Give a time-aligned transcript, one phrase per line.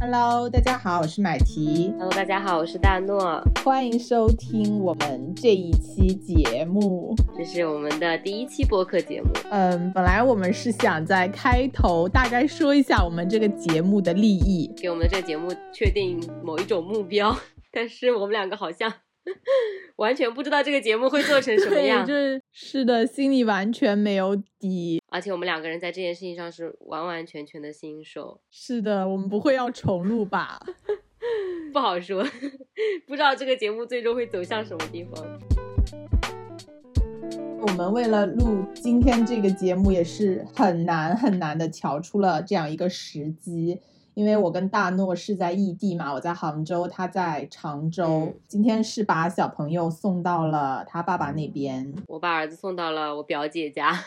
[0.00, 1.90] Hello，大家好，我是买提。
[1.92, 7.14] Hello，大家好，我是大诺，欢迎收听我们这一期节目。
[7.36, 9.30] 这是我们的第一期播客节目。
[9.50, 17.34] 嗯，本来我们是想在开头大概说一下我们这个节目的利益，给我们的这个节目确定某一种目标，
[17.70, 18.92] 但是我们两个好像
[19.96, 22.06] 完全不知道这个节目会做成什么样。
[22.06, 25.00] 就是是的，心里完全没有底。
[25.08, 28.40] 而且我们两个人在这件事情上是完完全全的新手。
[28.50, 30.60] 是的，我们不会要重录吧？
[31.72, 32.22] 不好说，
[33.06, 35.24] 不知道这个节目最终会走向什么地方。
[37.60, 43.78] 我们为了录今天这个节目，也是很难很难的调出了这样一个时机。
[44.14, 48.26] 因为我跟大诺是在异地嘛，我在杭州，他在常州。
[48.26, 48.34] 嗯。
[48.46, 53.98] 今天是把小朋友送到了他爸爸那边，我把儿子送到了我表姐家，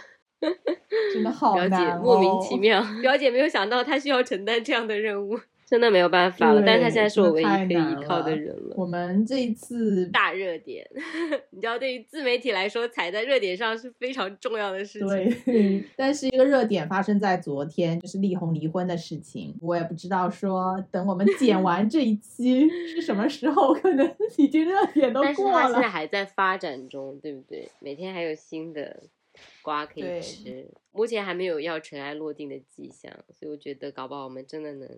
[1.14, 2.58] 真的 好表难、哦，姐莫名其。
[2.58, 6.62] 妙，表姐没有想到她需要承担这样的任务，真的没有办法了。
[6.64, 8.76] 但是他现在是我唯一可以依靠的人了。
[8.78, 10.88] 我们这一次大热点，
[11.50, 15.08] 你知道，对于自媒体来说，踩在热点上是非常重要的事情。
[15.46, 19.58] 对， 但是一个热点发生在昨天，就是力宏离婚的事情。
[19.62, 25.90] 我也不知道说等我们剪完这一期 是什么时候，可能已经热点都过了但是现在。
[25.96, 27.70] 还在发展中，对不对？
[27.80, 29.04] 每天还有新的
[29.62, 34.90] 瓜可以吃，目前还没有要尘埃落定的迹象，所以我觉得搞不好我们真的能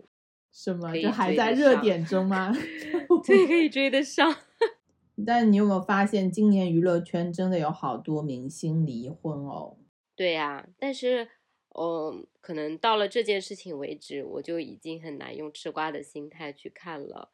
[0.51, 0.93] 什么？
[0.97, 2.51] 就还在热点中吗？
[3.25, 4.35] 对可以追得上。
[5.25, 9.77] 但你有没有发现，今年娱乐圈真的有好多明星离婚哦？
[10.15, 11.27] 对呀、但是，
[11.75, 17.29] 嗯，可能到了这件事情为止，我就已经很难用吃瓜的心态去看了，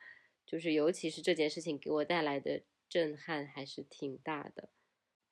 [0.45, 4.69] 就是尤其是这件事情给我带来的震撼还是挺大的。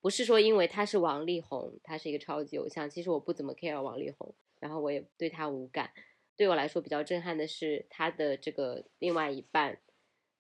[0.02, 5.92] 不是说因为他是王力宏，他是一个超级偶像，其实我不怎么 care 王力宏，然后我也对他无感。
[6.42, 9.78] 对我来说比较震撼的是他的这个另外一半，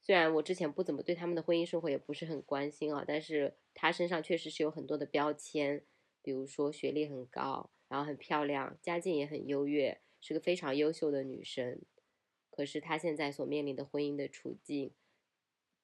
[0.01, 5.83] 虽然我之前不怎么对他们的婚姻生活也不是很关心啊，但是他身上确实是有很多的标签，
[6.23, 11.79] 比如说学历很高，然后很漂亮，家境也很优越，是个非常优秀的女生。
[12.49, 14.93] 可是她现在所面临的婚姻的处境，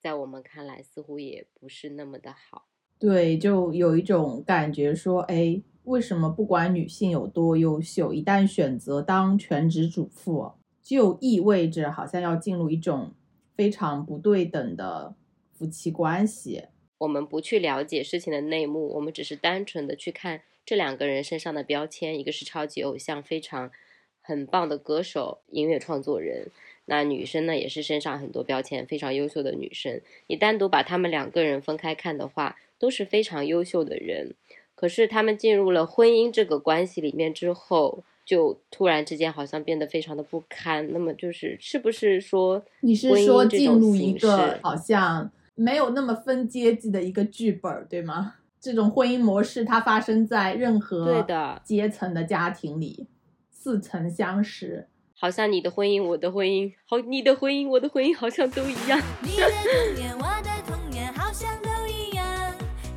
[0.01, 2.67] 在我们看来似乎也不是那么的好。
[2.97, 10.51] 对，就有一种感觉说，哎，为什么不管女性有多优秀，一旦选择当全职主妇，
[10.83, 13.13] 就意味着好像要进入一种
[13.55, 15.15] 非常不对等的
[15.53, 16.65] 夫妻关系。
[16.97, 23.71] 我们不去了解事情的内幕，我们只是单纯的去看这两个人身上的标签，一个是超级偶像，非常
[24.19, 26.47] 很棒的歌手、音乐创作人。
[26.83, 30.01] 那女生呢，也是身上很多标签，非常优秀的女生。
[30.27, 34.35] 你单独把他们两个人分开看的话，都是非常优秀的人。
[34.77, 40.87] 可是他们进入了婚姻这个关系里面之后，就突然之间好像变得非常的不堪。
[40.93, 48.35] 那么就是是不是说，你是说进入一个好像没有那么分阶级的一个剧本儿，对吗？
[48.61, 53.07] 这种婚姻模式它发生在任何对的阶层的家庭里，
[53.49, 54.87] 似曾相识。
[55.15, 59.01] 好像你的婚姻，我的婚姻，好，你的婚姻，我的婚姻好像都一样。
[59.23, 62.25] 你的童年，我的童年，好像都一样。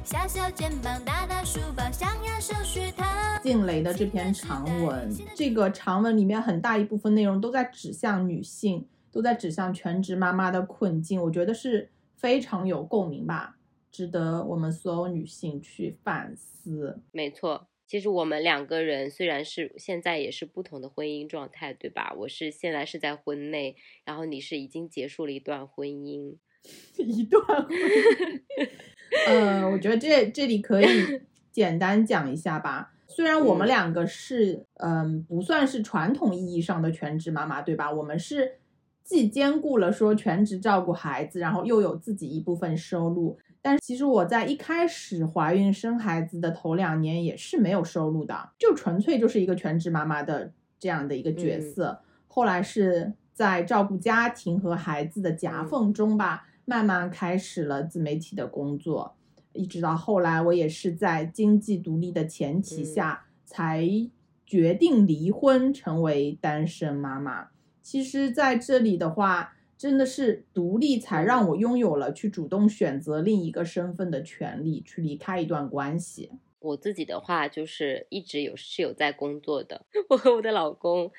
[0.05, 1.20] 小小肩膀，大。
[3.43, 13.57] 静蕾的这篇长文，这个长文里面很大一部分内容都在指向女性，都在指向全职妈妈的困境，我觉得是非常有共鸣吧，
[13.91, 17.01] 值得我们所有女性去反思。
[17.13, 22.13] 没错，其实我们两个人虽然是现在也是不同的婚姻状态，对吧？
[22.19, 23.75] 我是现在是在婚内，
[24.05, 26.37] 然后你是已经结束了一段婚姻。
[26.99, 28.41] 一段婚姻，
[29.27, 30.87] 呃，我觉得这这里可以
[31.51, 32.93] 简单讲一下吧。
[33.07, 37.91] 虽然我们嗯两个是，嗯、不算是传统意义上的全职妈妈，对吧？
[37.91, 38.53] 我们是
[39.03, 43.37] 既兼顾了说全职照顾孩子，然后又有自己一部分收入。
[43.61, 52.01] 但其实我在一开始怀孕生孩子的头两年也是没有收入的，就纯粹就是一个全职妈妈的这样的一个角嗯色。
[52.29, 59.17] 后来是在照顾家庭和孩子的夹嗯缝中吧，慢慢开始了自媒体的工作，
[59.53, 63.89] 一直到后来我也是在经济独立的前提嗯下，才
[64.47, 67.49] 决定离婚，成为单身妈妈。
[67.83, 76.31] 其实，在这里的话，真的是独立才让我拥有了去主动选择另一个身份的权利，去离开一段关系。
[76.61, 81.11] 我自己的话就是一直有是有在工作的， 我和我的老公，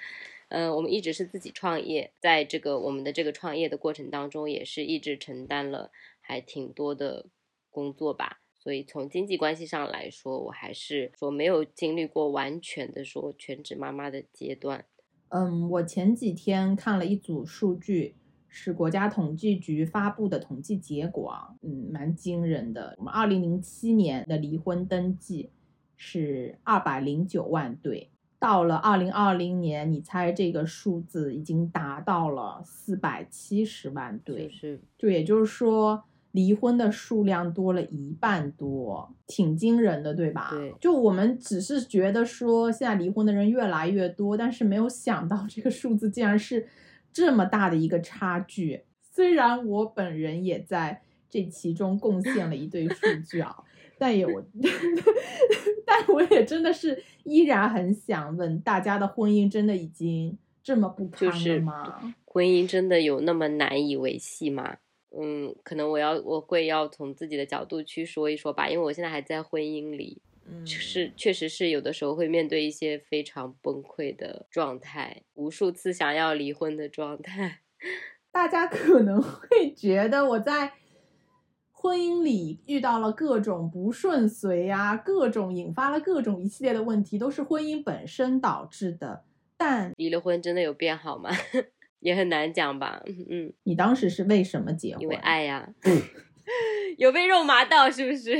[0.49, 5.89] 嗯、我们一直是自己创业，在这个我们的这个创业的过程当中，也是一直承担了
[6.21, 7.25] 还挺多的
[7.71, 8.37] 工作吧。
[8.63, 14.85] 所以从经济关系上来说，我还是说没有经历过完全的说全职妈妈的阶段。
[15.29, 18.15] 嗯，我前几天看了一组数据，
[18.47, 22.93] 是国家统计局发布的统计结果啊，嗯，蛮惊人的。
[22.99, 25.49] 我们二零零七年的离婚登记
[25.97, 36.03] 是二百零九万对，到了二零二零年，你猜这个数字已经达到了四百七十万对，就是就也就是说。
[36.31, 40.49] 离婚的数量多了一半多，挺惊人的，对吧？
[40.51, 46.67] 对，就我们只是觉得说现在离婚的人越来越多，但是没有想到这个数字竟然是
[47.11, 48.83] 这么大的一个差距。
[49.01, 52.95] 虽然我本人也在这其中贡献了一堆数
[53.25, 53.55] 据啊，
[53.99, 54.41] 但也我，
[55.85, 62.15] 但我也真的是依然很想问，大家的婚姻真的已经这么不堪了吗？
[62.23, 64.77] 婚姻真的有那么难以维系吗？
[65.19, 77.59] 嗯，可能我要我会要从自己的角度去说一说吧，因为我现在还在婚姻里，嗯，是确实是有的时候会面对一些非常崩溃的状态，无数次想要离婚的状态。
[78.31, 80.73] 大家可能会觉得我在
[81.71, 89.25] 婚姻里遇到了各种不顺遂呀，各种引发了各种一系列的问题，都是婚姻本身导致的。
[89.57, 91.29] 但离了婚真的有变好吗？
[92.01, 95.01] 也很难讲吧，嗯，你当时是为什么结婚？
[95.03, 95.69] 因为爱呀，
[96.97, 98.35] 有被肉麻到是不是？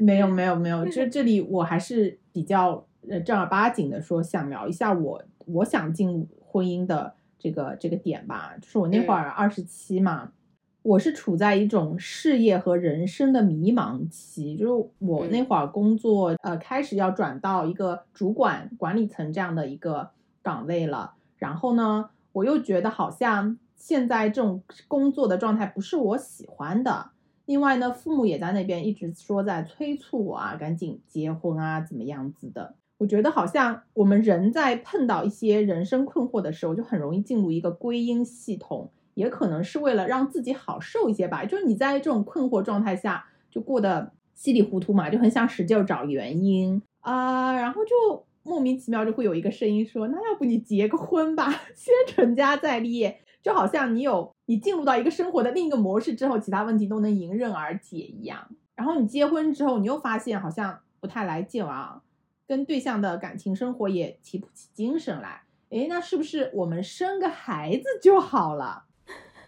[0.00, 8.54] 没有没有没有，就这里我还是比较呃正儿八经的说，想聊一下我我想进婚姻的这个这个点吧。
[8.60, 10.32] 就是我那会儿二十七嘛，
[10.80, 20.10] 我是处在一种事业和人生的迷茫期，就是我那会儿工作呃开始要转到一个主管管理层这样的一个
[20.42, 22.08] 岗位了，然后呢。
[22.36, 27.12] 我又觉得好像现在这种工作的状态不是我喜欢的。
[27.46, 32.74] 另外呢，父母也在那边一直说在催促我啊，赶紧结婚啊，怎么样子的？
[32.98, 41.46] 我觉得好像我们人在碰到一些人生困惑的时候，就很容易进入一个归因系统，也可能是为了让自己好受一些吧。
[41.46, 48.26] 就是你在这种困惑状态下，就过得稀里糊涂嘛，就很想使劲找原因啊，然后就。
[48.46, 58.48] 莫名其妙就会有一个声音说：“那要不你结个婚吧， 先成家再立业，就好像你有你进入到一个生活的另一个模式之后，其他问题都能迎刃而解一样。
[58.76, 62.02] 然后你结婚之后，你又发现好像不太来劲啊，
[62.46, 65.42] 跟对象的感情生活也提不起精神来。
[65.70, 68.84] 诶，那是不是我们生个孩子就好了？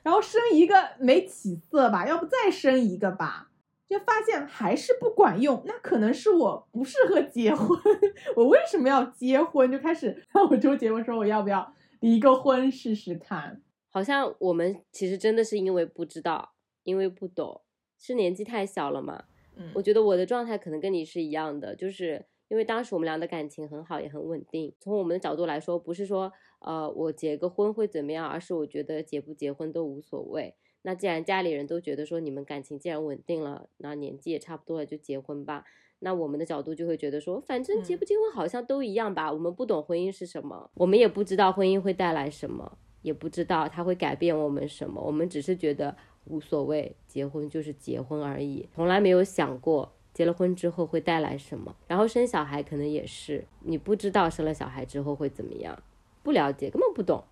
[0.03, 3.51] 然后生一个没起色吧，要不再生一个吧？”
[3.89, 7.79] 就发现还是不管用，那可能是我不适合结婚。
[8.37, 9.71] 我为什么要结婚？
[9.73, 13.63] 就开始让我周结婚说我要不要离个婚试试看？
[13.89, 16.53] 好像我们其实真的是因为不知道，
[16.83, 17.63] 因为不懂，
[17.99, 19.25] 是年纪太小了嘛。
[19.57, 24.75] 嗯，我觉得我的状态可能跟你是一样的，就是因为当时我们俩的感情很好，也很稳定。
[24.79, 26.31] 从我们的角度来说，不是说
[26.61, 30.55] 呃我结个婚会怎么样，而是我觉得结不结婚都无所谓。
[30.89, 35.67] 那既然家里人都觉得说你们感情既然稳定了，那年纪也差不多了，就结婚吧。
[35.99, 39.31] 那我们的角度就会觉得说，反正结不结婚好像都一样吧。
[39.31, 44.99] 我们不懂婚姻是什么，我们也不知道婚姻会带来什么，也不知道它会改变我们什么。
[45.03, 45.95] 我们只是觉得
[46.25, 51.77] 无所谓，结婚就是结婚而已，从来没有想过结了婚之后会带来什么。
[51.87, 55.79] 然后生小孩可能也是，你不知道生了小孩之后会怎么样，
[56.23, 57.23] 不了解，根本不懂。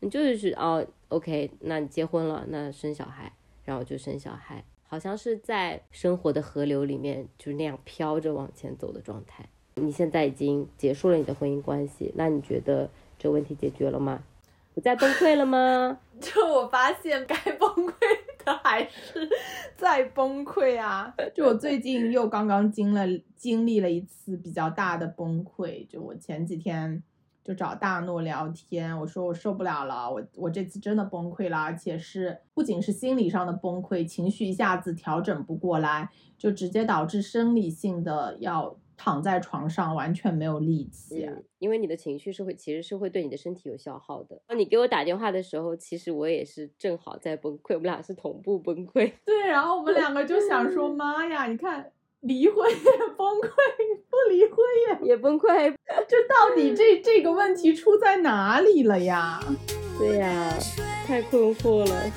[0.00, 3.32] 你就是哦，OK，那你结婚了，那生小孩，
[3.64, 9.48] 然后就生小孩，好像是在生活的河流里面就那样飘着往前走的状态。
[9.74, 12.88] 你现在已经结束了你的婚姻关系，那你觉得
[13.18, 14.22] 这问题解决了吗？
[14.74, 15.98] 不再崩溃了吗？
[16.20, 17.92] 就我发现该崩溃
[18.44, 19.28] 的还是
[19.76, 21.12] 在崩溃啊！
[21.34, 27.02] 就我最近又刚刚经了经历了一次比较大的崩溃，就我前几天。
[27.42, 41.24] 就找大诺聊天，我说我受不了了，我我这次真的崩溃了，而且是不仅是心理上的崩溃，情绪一下子调整不过来，就直接导致生理性的要躺在床上完全没有力气。
[41.24, 44.42] 嗯，因为你的情绪是会，其实是会对你的身体有消耗的。
[44.54, 49.12] 你给我打电话的时候，其实我也是正好在崩溃，我们俩是同步崩溃。
[49.24, 51.92] 对，然后我们两个就想说， 妈呀，你看。
[52.20, 52.76] 离婚也
[53.16, 53.48] 崩溃，
[54.10, 54.56] 不离婚
[55.02, 55.70] 也 也崩溃，
[56.06, 59.40] 就到底这这个问题出在哪里了呀？
[59.98, 60.52] 对呀，
[61.06, 62.10] 太困惑了。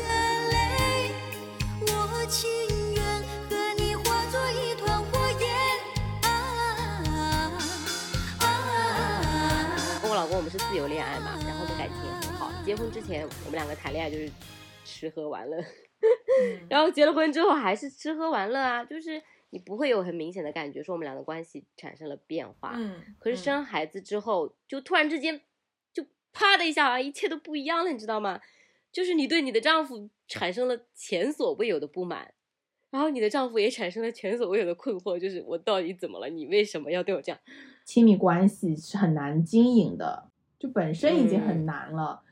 [10.01, 12.51] 跟我老公我们是自由恋爱嘛，然后我们感情也很好。
[12.65, 14.29] 结婚之前我们两个谈恋爱就是
[14.83, 15.63] 吃喝玩乐，
[16.69, 19.21] 然后结了婚之后还是吃喝玩乐啊，就是。
[19.53, 22.73] 你不会有很明显的感觉说我们俩的关系产生了变化。
[22.75, 25.39] 嗯，可是生孩子之后，就突然之间，
[25.93, 28.41] 就啪的一下，好像一切都不一样了，你知道吗？
[28.91, 32.33] 就是你对你的丈夫产生了前所未有的不满，
[32.89, 36.27] 然后你的丈夫也产生了前所未有的困惑，就是我到底怎么了？
[36.29, 37.39] 你为什么要对我这样？
[37.85, 42.23] 亲密关系是很难经营的，就本身已经很嗯难了，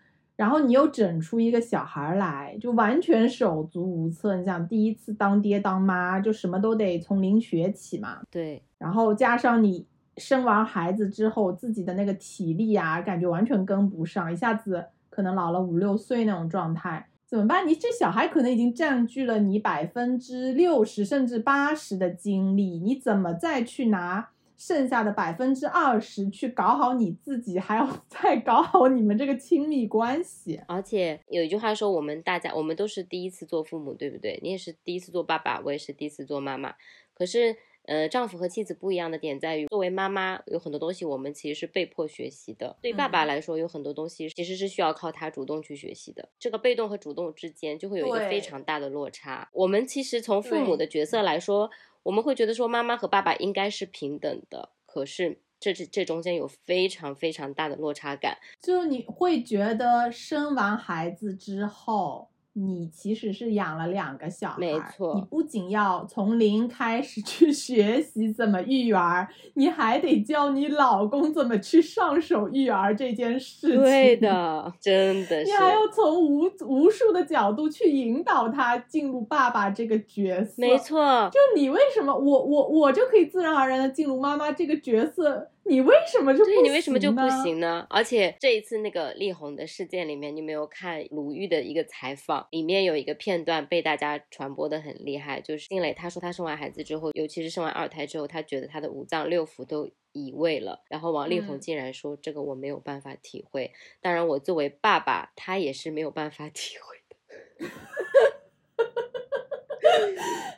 [0.41, 4.35] 然后你又整出一个小孩儿来，就完全手足无措。
[4.35, 8.17] 你想，第一次当爹当妈，就什么都得从零学起嘛。
[8.31, 9.85] 对，然后加上你
[10.17, 17.67] 生完孩子之后，自己的那个体力啊，感觉完全跟不上，一下子可能老了五六岁那种状态，怎么办？
[17.67, 24.29] 你这小孩可能已经占据了你百分之六十甚至八十的精力，你怎么再去拿
[24.61, 30.61] 剩下的百分之二十去搞好你自己，还要 再搞好你们这个亲密关系？
[30.67, 34.39] 而且有一句话说，我们大家我们都是第一次做父母，对不对？
[34.43, 36.75] 你也是第一次做爸爸，我也是第一次做妈妈。
[37.15, 37.55] 可是，
[37.87, 46.29] 呃，丈夫和妻子不一样的点在于，作为妈妈，有很多东西我们其实是被迫学习的；对爸爸嗯来说，有很多东西其实是需要靠他主动去学习的。
[46.37, 49.49] 这个被动和主动之间就会有一个非常大的落差。
[49.53, 51.71] 我们其实从父母的角色来说，
[52.03, 58.39] 我们会觉得说妈妈和爸爸应该是平等的，可是这这这中间有非常非常大的落差感。
[58.59, 73.81] 就你会觉得生完孩子之后，你其实是养了两个小孩，没错你不仅要从零开始去 学习怎么育儿，你还得教你老公怎么去上手育儿这件事情。
[73.81, 75.45] 对，的，真的是。
[75.45, 80.55] 你还要从无无数的角度去引导他进入爸爸这个角色。
[80.57, 80.77] 没。
[80.77, 87.85] 错，就你为什么我我我就可以自然而然的进入妈妈这个角色，你为什么就不对你为什么就不行呢？
[87.89, 100.81] 而且这一次那个力宏的事件里面，你没有看鲁豫的一个采访，里面有一个片段被大家传播的很厉害，就是辛磊他说他生完孩子之后，尤其是生完二胎之后，他觉得他的五脏六腑都移位了。
[100.89, 107.69] 然后王力宏嗯竟然说、这个我没有办法体会，当然我作为爸爸，他也是没有办法体会的。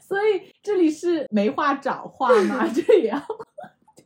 [0.02, 3.22] 所以这里是没话找话吗， 这也要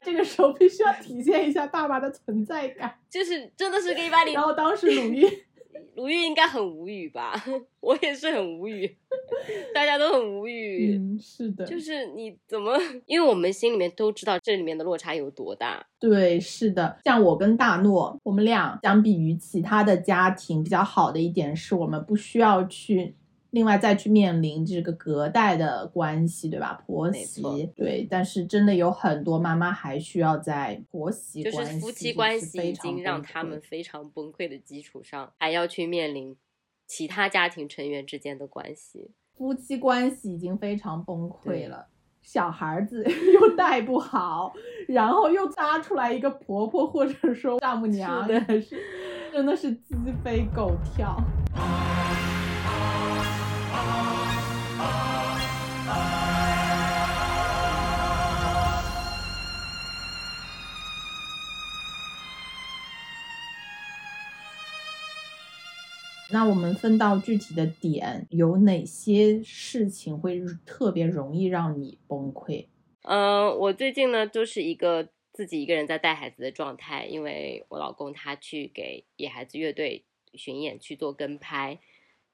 [0.08, 2.98] 这个时候必须要体现一下爸爸的存在感。
[3.10, 5.28] 就是真的是跟一般里然后当时鲁豫，
[5.96, 7.34] 鲁豫应该很无语吧？
[7.82, 8.96] 我也是很无语，
[9.76, 10.96] 大家都很无语。
[10.98, 12.78] 嗯，是的，就是你怎么？
[13.06, 15.86] 因为我们心里面都知道这里面的落差有多大。
[16.00, 16.98] 对，是的。
[17.04, 23.16] 像我跟大诺，我们俩相比于其他的家庭比较好的一点是，我们不需要去。
[23.58, 26.80] 另外再去面临这个隔代的关系，对吧？
[26.86, 27.42] 婆媳，
[27.76, 36.38] 对，但是真的有很多妈妈还需要在婆媳就关系，是夫妻关系已经让他们非常崩溃的基础上，还要去面临
[36.86, 39.10] 其他家庭成员之间的关系。
[39.36, 41.88] 夫妻关系已经非常崩溃了，
[42.22, 44.54] 小孩子 又带不好，
[44.88, 48.80] 然后又搭出来一个婆婆或者说丈母娘，是的是
[49.32, 51.18] 真的是鸡飞狗跳。
[66.30, 72.68] 那我们分到具体的点，有哪些事情会特别容易让你崩溃？
[73.04, 80.04] 嗯、我最近呢就是一个自己一个人在带孩子的状态，因为我老公他去给野孩子乐队
[80.34, 81.80] 巡演去做跟拍，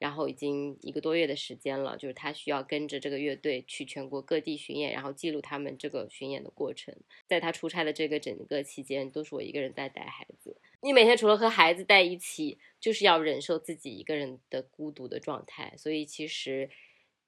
[0.03, 6.93] 然后已经一个多月的时间了，就是他需要跟着这个乐队去全国各地巡演，然后记录他们这个巡演的过程。
[7.25, 10.57] 在他出差的这个整个期间，都是我一个人在带孩子。
[10.81, 16.69] 你每天除了和孩子在一起，就是要忍受自己一个人的孤独的状态，所以其实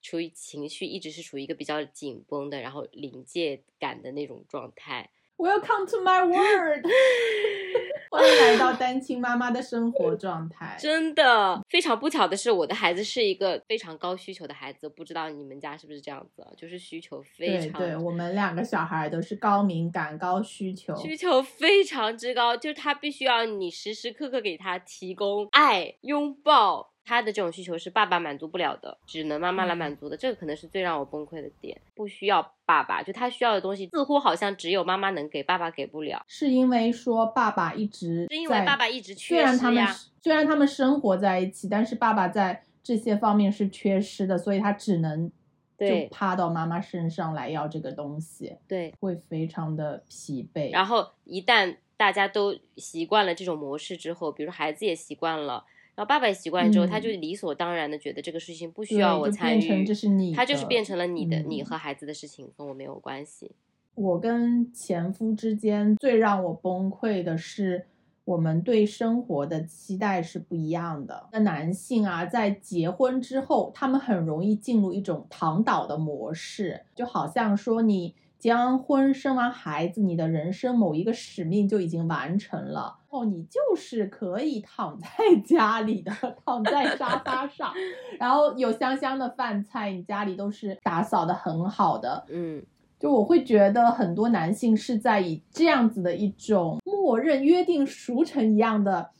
[0.02, 5.08] 处于情绪一直是处于一个比较紧绷的，然后临界感的那种状态。
[5.38, 6.84] Welcome to my world，
[8.10, 10.76] 欢迎来到单亲妈妈的生活状态。
[10.78, 16.48] 真的非常不巧的是，我的孩子是一个非常高需求的孩子，不知道你们家是不是这样子啊？
[16.56, 20.94] 就是需求非常对对，我们两个小孩都是高敏感、高需求。
[20.96, 26.92] 需求非常之高，就是他必须要你时时刻刻给他提供爱、拥抱。
[27.06, 30.16] 他的这种需求是爸爸满足不了的，只能妈妈来满足的。
[30.16, 31.80] 这个可能是最让我崩溃的点。
[31.94, 36.22] 不需要爸爸，就他需要的东西，似乎好像只有妈妈能给，爸爸给不了。
[36.26, 39.96] 是因为说爸爸一直是因为爸爸一直缺虽然他们失呀。
[40.20, 45.32] 虽然他们生活在一起，但是爸爸在这些方面是缺失的，所以他只能就
[45.78, 50.72] 对趴到妈妈身上来要这个东西，对，会非常的疲惫。
[50.72, 55.64] 然后一旦大家都习惯了这种模式之后，比如说孩子也习惯了，
[55.96, 63.50] 然后爸爸习惯之后，他嗯就理所当然的觉得这个事情不需要我参与，变成这是你他就是变成了你的，你嗯和孩子的事情跟我没有关系。
[63.94, 67.86] 我跟前夫之间最让我崩溃的是，
[68.26, 71.28] 我们对生活的期待是不一样的。
[71.32, 85.08] 那男性啊，在结婚之后，他们很容易进入一种躺倒的模式，就好像说你结完婚、生完孩子，你的人生某一个使命就已经完成了，哦，你就是可以躺在
[85.44, 86.12] 家里的，
[86.44, 87.72] 躺在沙发上，
[88.20, 92.62] 然后有香香的饭菜，你家里都是打扫的很好的，嗯，
[93.00, 99.10] 就我会觉得很多男性是在以这样子的一种默认、约定俗成一样的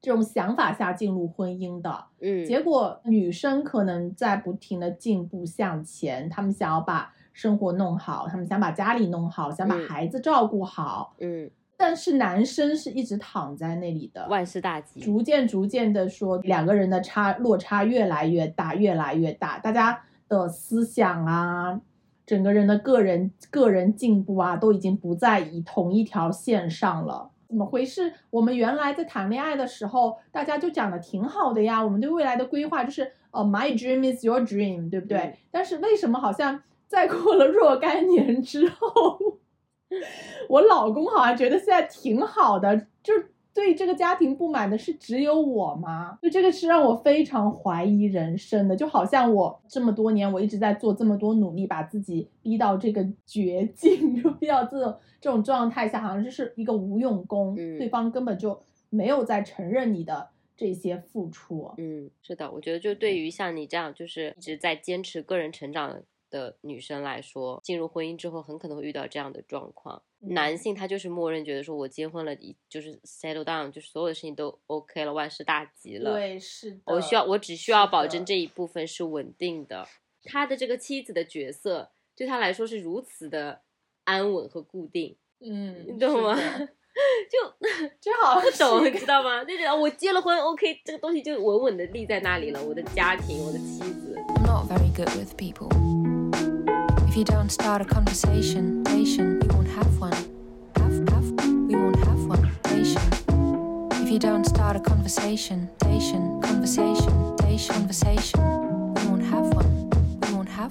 [0.00, 2.06] 这种想法下进入婚姻的。
[2.20, 11.14] 嗯，结果女生可能在不停的进步向前，她们想要把生活弄好，他们想把家里弄好，想把嗯孩子照顾好。
[11.20, 15.00] 嗯，但是男生是一直躺在那里的，万事大吉。
[15.00, 21.80] 逐渐逐渐的说，两个人的差落差越来越大，越来越大，大家的思想啊，
[22.26, 27.30] 整个人的个人个人进步啊，都已经不在以同一条线上了。
[27.48, 28.12] 怎么回事？
[28.30, 35.18] 我们原来在谈恋爱的时候，大家就讲的挺好的呀，我们对未来的规划就是，呃，my dream is your dream，对不对？
[35.18, 39.38] 嗯但是为什么好像在过了若干年之后，
[40.48, 43.14] 我老公好像觉得现在挺好的，就
[43.54, 46.18] 对这个家庭不满的是只有我吗？
[46.20, 61.72] 就这个是让我非常怀疑人生的，就好像我这么多年我一直在做这么多努力，把自己逼到这个绝境，就逼到这种这种状态下，好像就是一个无用功，嗯对方根本就没有在承认你的这些付出。
[61.78, 70.02] 嗯，是的，我觉得就对于像你这样就是一直在坚持个人成长的女生来说，进入婚姻之后很可能会遇到这样的状况。
[70.20, 76.12] 男嗯性他就是默认觉得说我结婚了，一就是 settle down，就是所有的事情都 OK 了，万事大吉了。
[76.12, 79.86] 对，是的，我需要，我只需要保证这一部分是稳定的。
[80.24, 83.62] 他的这个妻子的角色对他来说是如此的
[84.04, 86.36] 安稳和固定，嗯，你懂吗？
[87.30, 89.42] 就就这好不 懂，你知道吗？
[89.44, 92.62] 就觉得我结了婚，OK，这个东西就稳稳的立在那里了。
[92.62, 95.70] 我的家庭，我的妻子，I'm not very good with people.
[97.10, 100.12] If you don't start a conversation, nation, we won't have one.
[100.76, 103.02] Have, have, we won't have one, nation.
[104.00, 108.40] If you don't start a conversation, nation, conversation, nation, conversation,
[108.94, 109.59] we won't have one.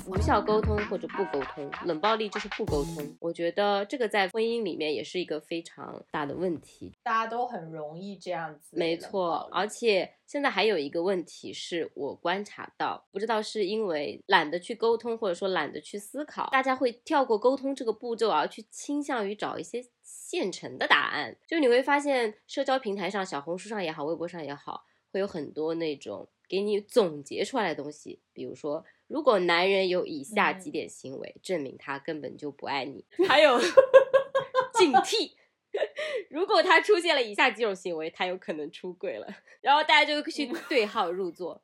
[0.05, 3.15] 无效沟通或者不沟通，冷暴力就是不沟通。
[3.19, 6.93] 我觉得这个在婚姻里面也是一个非常大的问题。
[7.03, 21.37] 大家都很容易这样子，没错，而且现在还有一个问题是我观察到，不知道是因为懒得去沟通，或者说懒得去思考，大家会跳过沟通这个步骤，而去倾向于找一些现成的答案。
[21.47, 28.83] 就你会发现，社交平台上，小红书上也好，微博上也好，会有很多那种给你总结出来的东西，比如说。
[29.09, 33.03] 如果男人有以下几点行为，证明他根本就不爱你。
[33.27, 35.31] 还有警惕，
[36.29, 39.27] 如果他出现了以下几种行为，他有可能出轨了。
[39.61, 41.61] 然后大家就去对号入座，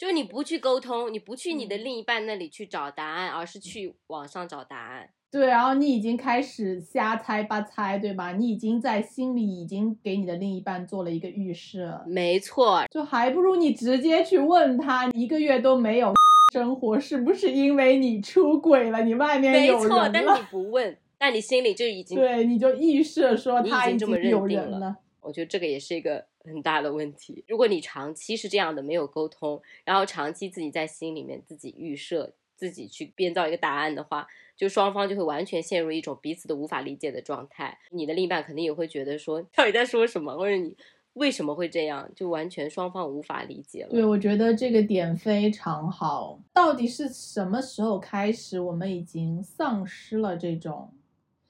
[0.00, 5.10] 就你不去沟通，你不去你的另一半那里去找答案，而是去网上找答案。
[5.30, 8.32] 对，然后你已经开始瞎猜八猜，对吧？
[8.32, 16.14] 你已经在心里已经给你的另一半做了一个预示了，没错，就还不如你直接去问他，一个月都没有
[16.52, 19.02] 生活，是不是因为你出轨了？
[19.04, 24.96] 你外面没有人错，但是你不问，但你心里就已经，对，你就预设说他已经这么认有定了。
[25.20, 27.44] 我觉得这个也是一个很大的问题。
[27.46, 37.78] 如果你长期是这样的，没有沟通，然后长期自己在心里面自己预设，自己去编造一个答案的话，就双方就会完全陷入一种彼此都无法理解的状态。
[37.90, 40.74] 你的另一半肯定也会觉得说，到底在说什么，或者你
[41.18, 43.90] 为什么会这样，就完全双方无法理解了。
[43.90, 46.38] 对，我觉得这个点非常好。
[46.52, 50.90] 到底是什么时候开始，我们已经丧失了这种？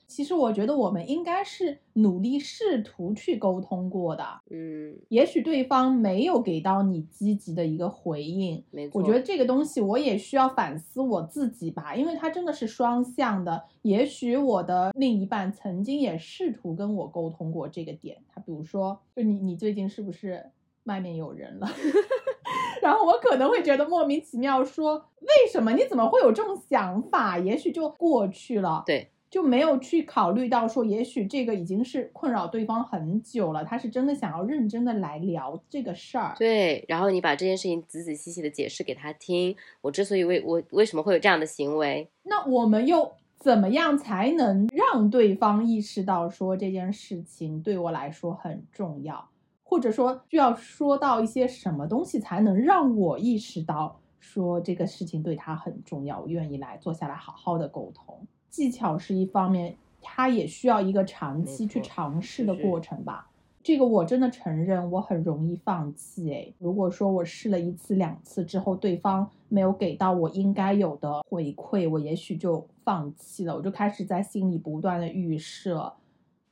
[0.08, 4.24] 其实我觉得我们应该是努力试图去沟通过的。
[4.50, 8.98] 嗯，也许对方没有给到你积极的一个回应，没错。
[8.98, 13.62] 我觉得这个东西我也需要反思我自己吧，因为它真的是双向的。
[13.82, 20.42] 也许我的另一半曾经也试图跟我沟通过这个点，他比如说，就你你最近是不是
[20.84, 21.68] 外面有人了？
[22.80, 27.38] 然后我可能会觉得莫名其妙说，为什么你怎么会有这种想法？
[27.38, 28.82] 也许就过去了。
[28.86, 29.10] 对。
[29.30, 36.34] 就没有去考虑到说，也许这个已经是困扰对方很久了，他是真的想要认真的来聊这个事儿。
[36.38, 49.28] 对，然后你把这件事情仔仔细细的解释给他听，我之所以为我为什么会有这样的行为，那我们又怎么样才能让对方意识到说这件事情对我来说很重要？
[49.62, 58.26] 或者说需要说到一些什么东西才能让我意识到说这个事情对他很重要，我愿意来坐下来好好的沟通。
[58.50, 63.30] 技巧是一方面，它也需要一个长期去尝试的过程吧。
[63.62, 66.30] 这个我真的承认，我很容易放弃。
[66.30, 75.92] 诶，如果说我试了一次、两次之后，对方没有给到我应该有的回馈，我也许就放弃了，我就开始在心里不断的预设，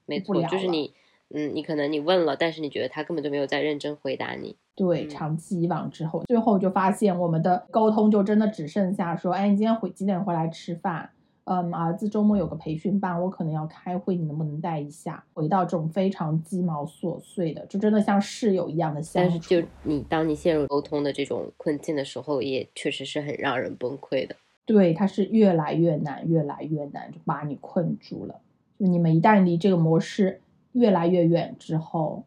[0.04, 0.92] 没错，就是你，
[1.30, 4.54] 嗯，你可能你问了，但是你觉得他根本就没有在认真回答你。
[4.74, 11.09] 对，嗯长期以往之后，最后就发现我们的沟通就真的只剩下说，哎，你今天回几点回来吃饭？
[11.46, 15.24] 嗯，儿子周末有个培训班，我可能要开会，你能不能带一下？
[15.32, 19.30] 回到这种非常鸡毛琐碎的，就真的像室友一样的相处。
[19.30, 24.35] 但是就你当你陷入沟通的这种困境的时候，也确实是很让人崩溃的。
[24.64, 28.40] 对，它是越来越难，越来越难，就把你困住了。
[28.76, 30.40] 就你们一旦离这个模式
[30.72, 32.24] 越来越远之后，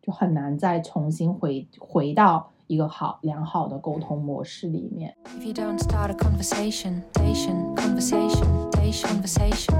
[0.00, 5.14] 就很难再重新回回到一个好良好的沟通模式里面。
[5.38, 9.74] If you don't start a conversation, station, conversation, station, conversation,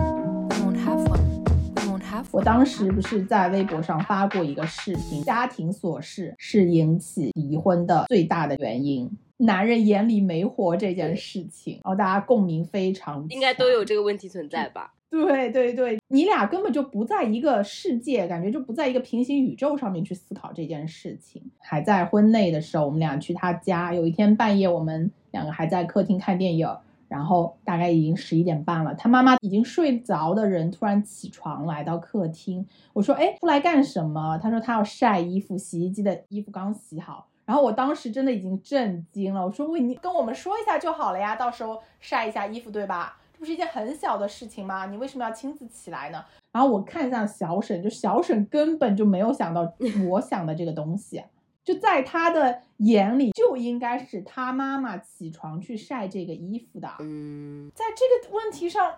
[0.50, 1.44] we won't have one.
[1.76, 9.10] We won't have 我.当时不是在微博上发过一个视频，家庭琐事是引起离婚的最大的原因。
[9.38, 13.82] 男人眼里没活这件事情，然后大家共鸣非常，应该都有。
[13.82, 14.92] 这个问题存在吧？
[15.10, 21.42] 对对对，你俩根本就不在一个世界，感觉就不在一个平行宇宙上面去思考这件事情。
[21.58, 26.68] 还在婚内的时候，我们俩去他家，有一天半夜，我们两个还在客厅看电影，
[27.12, 37.26] 然后大概已经十一点半了，他妈妈已经睡着的人突然起床来到客厅，我说：“哎，出来干什么？”他说他要晒衣服，洗衣机的衣服刚洗好。
[37.44, 43.18] 然后我当时真的已经震惊了，我说：“喂，你跟我们说一下就好了呀，到时候晒一下衣服，对吧？
[43.34, 44.86] 这不是一件很小的事情吗？
[44.86, 49.70] 你为什么要亲自起来呢？”然后我看向小沈，就小沈根本就没有想到
[50.08, 51.22] 我想的这个东西，
[51.64, 56.88] 就在他的眼里就应该是他妈妈起床去晒这个衣服的。
[57.00, 58.92] 嗯，在这个问题上，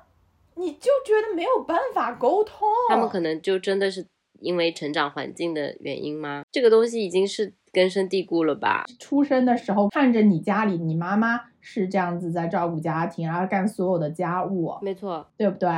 [0.54, 2.66] 你就觉得没有办法沟通。
[2.88, 4.06] 他们可能就真的是
[4.40, 6.42] 因为成长环境的原因吗？
[6.50, 8.84] 这个东西已经是根深蒂固了吧？
[8.98, 15.70] 出生的时候看着你家里你妈妈是这样子在照顾家庭，然后干所有的家务，没错，对不对？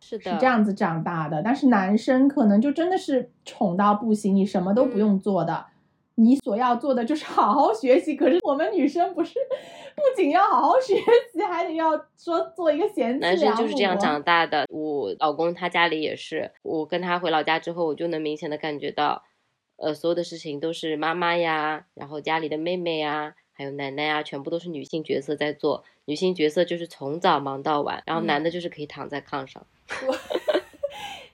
[0.00, 1.40] 是的，是这样子长大的。
[1.44, 5.66] 但是男生可能就真的是宠到不行，你什么都不用做的，
[6.16, 8.14] 你所要做的就是 好好学习。
[8.14, 9.34] 可是我们女生不是
[9.94, 10.94] 不仅要好好学
[11.32, 14.66] 习，还得要说做一个贤妻男生就是这样长大的。
[14.68, 19.22] 我老公他家里也是，我跟他回老家之后，我就能明显的感觉到，
[19.76, 25.84] 呃，所有的事情都是妈妈呀，然后家里的妹妹呀，还有奶奶呀，全部都是女性角色在做。
[26.04, 29.64] 女性角色就是从早忙到晚，然后嗯男的就是可以躺在炕上。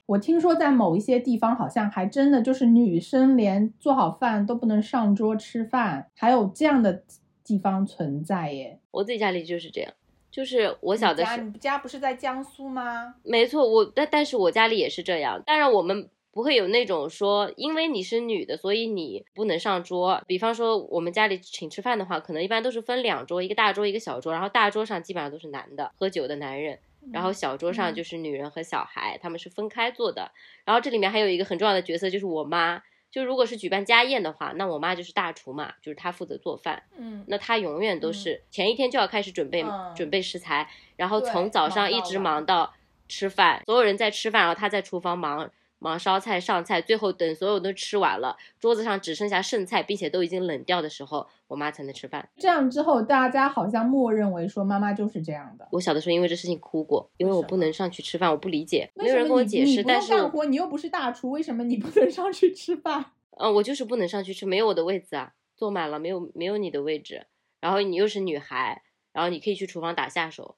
[0.09, 7.03] 我听说在某一些地方，好像还真的就是女生连做好饭都不能上桌吃饭，还有这样的
[7.43, 8.79] 地方存在耶。
[8.89, 9.93] 我自己家里就是这样，
[10.31, 13.13] 就是我小的时候，你家你家不是在江苏吗？
[13.21, 20.19] 没错，我但但是我家里也是这样，当然我们不会有那种说，因为你是女的，所以你不能上桌。
[20.25, 26.79] 比方说我们家里请吃饭的话，可能一般都是分两桌，一个大桌，一个小桌，然后大桌上基本上都是男的喝酒的男人，
[27.11, 30.31] 然后小桌上嗯就是女人和小孩，他们是分开坐的。
[30.65, 32.81] 然后这里面还有一个很重要的角色，就是我妈。
[33.11, 36.83] 就如果是举办家宴的话，那我妈就是大厨嘛，就是她负责做饭。
[36.95, 42.71] 嗯，那她永远都是前一天就要开始准备、嗯准备食材，然后从早上一直忙到
[43.07, 52.29] 吃饭，所有人在吃饭，然后她在厨房忙忙烧菜上菜，最后等所有都吃完了，桌子上只剩下剩菜，并且都已经冷掉的时候，我妈才能吃饭。
[52.37, 55.67] 这样之后，大家好像默认为说妈妈就是这样的。
[55.71, 63.05] 我小的时候因为这事情哭过，因为我不能上去吃饭，我不理解，没有人跟我解释，但是我用干活，你又不是大厨，为什么你不能上去吃饭？
[63.39, 67.27] 嗯，我就是不能上去吃，没有我的位子啊，坐满了，没有没有你的位置。
[67.61, 70.57] 然后你又是女孩，然后你可以去厨房打下手，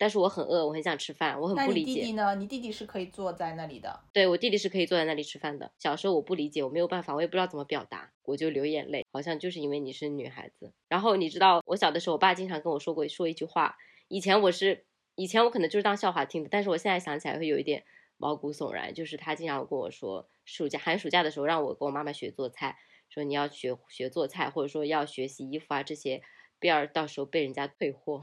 [0.00, 1.92] 但是我很饿，我很想吃饭，我很不理解。
[1.92, 2.34] 弟弟呢？
[2.36, 4.00] 你弟弟是可以坐在那里的。
[4.14, 5.70] 对我弟弟是可以坐在那里吃饭的。
[5.78, 10.72] 小时候我不理解，我没有办法，我也不知道怎么表达，我就流眼泪，好像就是因为你是女孩子。
[10.88, 13.76] 然后你知道，我小的时候，我爸经常跟我说过说一句话，
[14.08, 14.86] 以前我是
[15.16, 17.84] 以前我可能就是当笑话听的，但是我现在想起来会有一点
[18.16, 22.78] 毛骨悚然，就是他经常跟我说，暑假寒暑假的时候让我跟我妈妈学做菜，
[23.10, 26.22] 说你要学学做菜，或者说要学洗衣服啊这些，
[26.58, 28.22] 不要到时候被人家退货。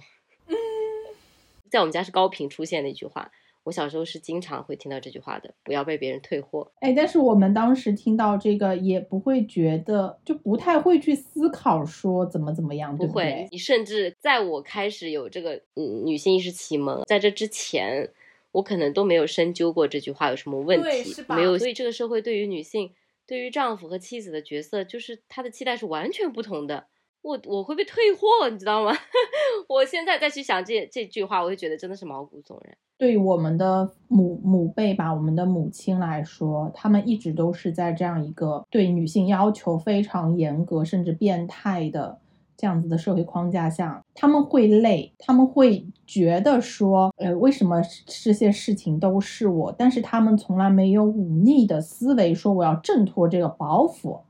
[1.69, 3.31] 在我们家是高频出现的一句话。
[3.63, 6.71] 我小时候是经常会听到这句话的，不要被别人退货。
[6.79, 13.47] 哎，但是我们当时听到这个也不会觉得，就不太会去思考说怎么怎么样，不会对对，？
[13.51, 18.09] 你甚至在我开始有这个嗯女性意识启蒙，在这之前，
[18.53, 21.57] 我可能都没有深究过这句话有什么问题，是吧没有。
[21.57, 22.93] 所以这个社会对于女性
[23.25, 26.87] 对于丈夫和妻子的角色，就是他的期待是完全不同的。
[27.27, 28.91] 我我会被退货，你知道吗？
[29.67, 32.73] 我现在再去想这这句话，我就觉得真的是毛骨悚然。
[32.97, 42.17] 对于我们的母母辈吧，我们的母亲来说，他们一直都是在这样一个对女性要求非常严格甚至变态的
[42.55, 49.75] 这样子的社会框架下，他们会累，他们会觉得说，呃，为什么这些事情都是我？
[49.77, 54.21] 但是他们从来没有忤逆的思维，说我要挣脱这个包袱。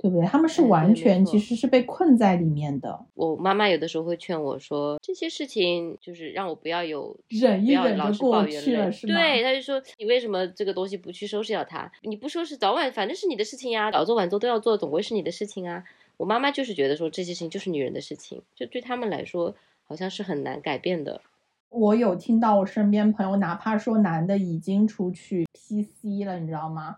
[0.00, 0.26] 对不对？
[0.26, 9.14] 他们是完全其实是被困在里面的，我妈妈有的时候会劝我说，这些事情就是让我不要有忍一不要忍就老是抱过怨累去了，是吗？
[9.14, 11.90] 对，他就说你为什么这个东西不去收拾掉它？
[12.02, 15.84] 你不收拾，早晚反正是你的事情呀，早做晚做都要做，总归是你的事情啊。
[16.16, 19.54] 我妈妈就是觉得说这些事情就是女人的事情，就对他们来说
[19.86, 21.20] 好像是很难改变的。
[21.68, 26.96] 我有听到我身边朋友，哪怕说男的已经出去 PC 了，你知道吗？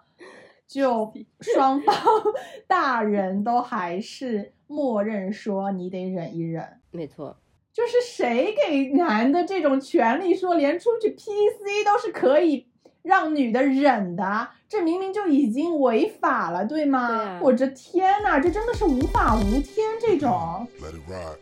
[0.73, 1.95] 就 双方
[2.67, 6.65] 大人都还是默认说你得忍一忍。
[6.91, 7.37] 没错，
[7.73, 12.67] 就是谁给男的这种权利，说连出去 PC 都是可以
[13.03, 14.49] 让女的忍的？
[14.69, 17.09] 这明明就已经违法了，对吗？
[17.09, 20.67] 对啊我这天呐，这真的是无法无天这种。
[20.81, 21.39] Let it ride.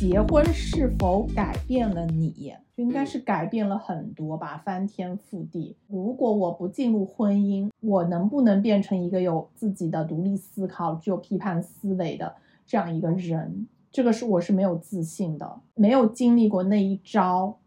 [0.00, 2.56] 结婚是否改变了你？
[2.74, 5.76] 就应该是改变了很多吧，翻天覆地。
[5.88, 12.34] 如果我不进入婚姻，我能不能变成一个有自己的独立思考、具有批判思维的
[12.64, 13.68] 这样一个人？
[13.92, 17.58] 这个是我是没有自信的，没有经历过那一招，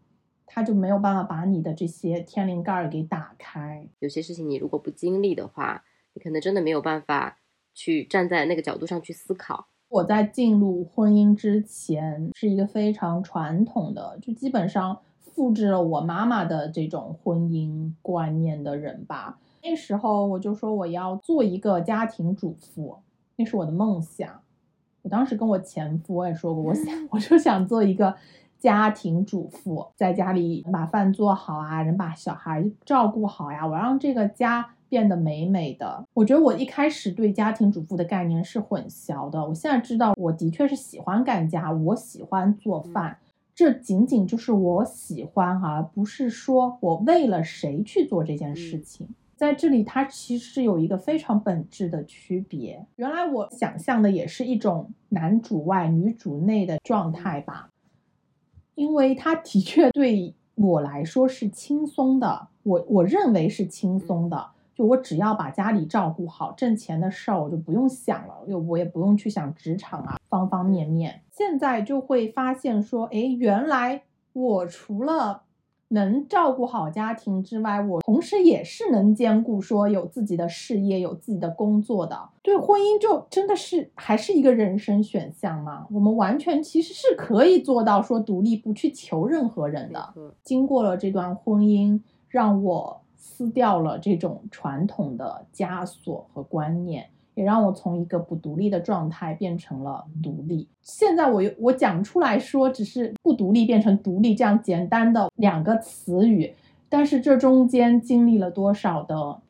[0.44, 3.86] 他就没有办法把你的这些天灵盖儿给打开。
[4.00, 7.38] 有些事情你如果不经历的话，你可能真的没有办法
[7.72, 9.68] 去站在那个角度上去思考。
[9.94, 19.38] 我在进入婚姻之前是一个非常传统的，就基本上复制了我妈妈的这种婚姻观念的人吧。
[19.62, 22.96] 那时候我就说我要做一个家庭主妇，
[23.36, 24.28] 那是我的梦想。
[25.02, 28.16] 我当时跟我前夫我也说过，我想 我就想做一个
[28.58, 36.04] 家庭主妇，在家里把饭做好啊，人把小孩照顾好呀，我让这个家变得美美的。
[36.14, 43.18] 我觉得我一开始对家庭主妇的概念是混淆的，我现在知道我的确是喜欢干家，我喜欢做饭。
[43.54, 49.08] 这仅仅就是我喜欢，而不是说我为了谁去做这件事情。
[49.36, 52.84] 在这里，它其实有一个非常本质的区别。
[52.96, 57.68] 原来我想象的也是一种男主外女主内的状态吧，
[58.74, 64.50] 因为它的确对我来说是轻松的，我我认为是轻松的。
[64.74, 71.22] 就我只要把家里照顾好，挣钱的事儿我就不用想了，又我也不用去想职场啊，方方面面。
[71.30, 75.42] 现在就会发现说，哎，原来我除了
[75.88, 82.30] 能照顾好家庭之外，我同时也是能兼顾说有自己的事业、有自己的工作的。
[82.42, 85.86] 对婚姻就真的是还是一个人生选项吗？
[85.92, 90.14] 我们完全其实是可以做到说独立，不去求任何人的。
[90.42, 93.00] 经过了这段婚姻，让我
[93.36, 100.68] 撕掉了这种传统的枷锁和观念，也让我从一个不独立的状态变成了独立。
[100.82, 106.54] 现在我有我讲出来说，只是不独立变成独立这样简单的两个词语，
[106.88, 109.40] 但是这中间经历了多少的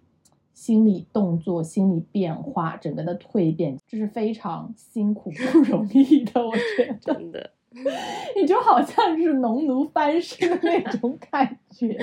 [0.54, 7.14] 心理动作、心理变化，整个的蜕变，这是非常辛苦不容易的，我觉得。
[7.14, 7.50] 真的，
[8.36, 11.96] 你就好像是农奴翻身的那种感觉，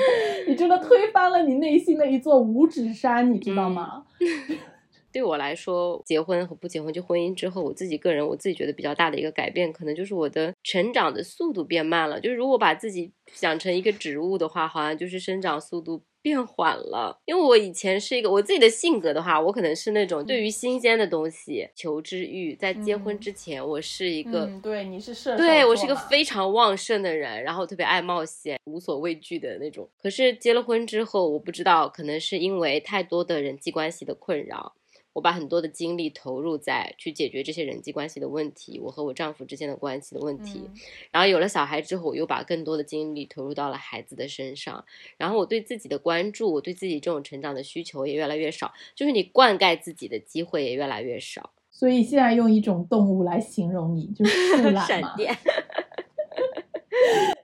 [0.48, 4.06] 你真的推翻了你内心的一座五指山，你知道吗？
[5.14, 12.18] 对我来说，结婚和不结婚，就婚姻之后，我自己个人我自己觉得比较大的一个改变，可能就是我的成长的速度变慢了。
[12.22, 17.20] 就是如果把自己想成一个植物的话，好像就是生长速度变缓了。
[17.26, 24.46] 因为我以前是一个我自己的性格的话，我可能是那种对于新鲜的东西求知欲，在结婚嗯之前，我是一个。
[24.46, 29.90] 嗯，对，你是射手对我是一个非常旺盛的人，然后特别爱冒险、无所畏惧的那种。
[30.02, 34.74] 可是结了婚之后，我不知道，可能是因为太多的人际关系的困扰，
[35.14, 40.62] 我把很多的精力投入在去解决这些人际关系的问题，我和我丈夫之间的关系的问题。
[40.66, 40.74] 嗯
[41.12, 44.86] 然后有了小孩之后，我又把更多的精力投入到了孩子的身上。
[45.18, 51.52] 然后我对自己的关注，我对自己这种成长的需求也越来越少，就是你灌溉自己的机会也越来越少。
[51.70, 54.86] 所以现在用一种动物来形容你，就是树懒嘛。
[54.86, 55.36] 闪电。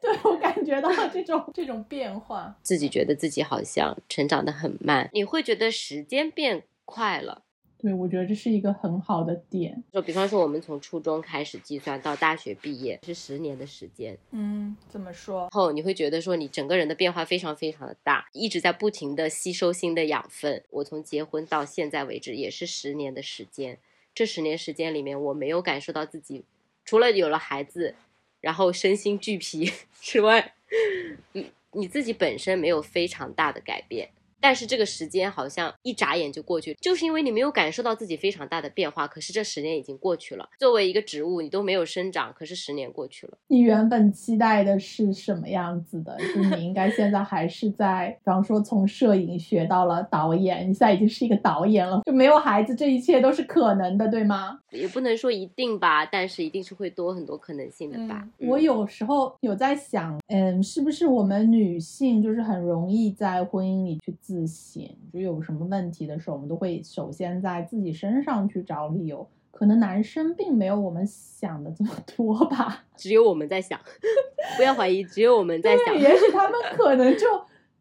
[0.02, 2.58] 对我感觉到这种这种变化。
[2.62, 7.44] 自己觉得自己好像成长的很慢，你会觉得时间变快了。
[7.80, 9.84] 对，我觉得这是一个很好的点。
[9.94, 15.48] 就比方说，我们从初中开始计算到大学毕业是十年的时间，嗯，怎么说？
[15.52, 20.64] 后你会觉得说你整个人的变化非常非常的大，一直在不停的吸收新的养分。
[20.72, 23.78] 我从结婚到现在为止也是十年的时间，
[24.16, 26.44] 这十年时间里面，我没有感受到自己
[26.84, 27.94] 除了有了孩子，
[28.42, 30.56] 然后身心俱疲 之外，
[31.34, 34.10] 你你自己本身没有非常大的改变。
[34.40, 39.08] 但是这个时间好像一眨眼就过去，就是因为你没有感受到自己非常大的变化。
[39.08, 43.38] 可是这十年已经过去了，作为一个植物，你都没有生长，可是十年过去了。
[43.48, 46.18] 你原本期待的是什么样子的？
[46.34, 54.60] 就你应该现在还是在，比方说从摄影学到了导演，你现在已经是一个导演了，就没有孩子，这一切都是可能的，对吗？
[54.72, 58.28] 也不能说一定吧，但是一定是会多很多可能性的吧。
[58.40, 69.26] 嗯我有时候有在想，嗯，是不是我们女性就是很容易在婚姻里去自省，就有什么问题的时候，我们都会首先在自己身上去找理由。
[69.52, 72.84] 可能男生并没有我们想的这么多吧。
[72.98, 73.80] 只有我们在想，
[74.58, 76.02] 不要怀疑，只有我们在想对，。
[76.02, 77.26] 也许他们可能就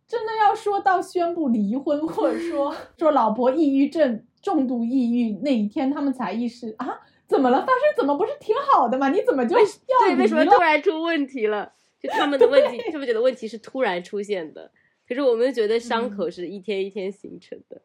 [0.06, 7.58] 真的要说到宣布离婚，或者说说老婆抑郁症、重度抑郁那一天，他们才意识啊，怎么了？
[7.58, 9.08] 发生怎么不是挺好的吗？
[9.08, 9.64] 你怎么就要
[10.06, 11.72] 对，为什么突然出问题了？
[12.00, 14.70] 就他们的问题，他们觉得问题是突然出现的，
[15.08, 17.80] 可是我们觉得伤口是一天一天形成的。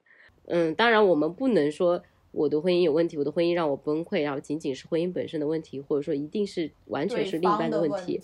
[0.46, 8.20] 嗯，当然我们不能说我的婚姻有问题，我的婚姻让我崩溃，然后仅仅是婚姻本身的问题，或者说一定是完全是另一半的问题。